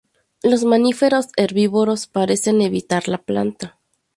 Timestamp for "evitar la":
2.61-3.19